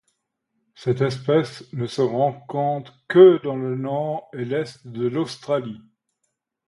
[0.73, 5.79] Cette espèce ne se rencontre que dans le nord et l'est de l'Australie.